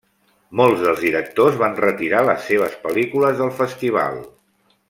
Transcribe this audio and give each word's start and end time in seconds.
Molts 0.61 0.79
dels 0.85 1.03
directors 1.07 1.59
van 1.59 1.77
retirar 1.83 2.23
les 2.31 2.49
seves 2.53 2.81
pel·lícules 2.89 3.41
del 3.43 3.57
festival. 3.63 4.23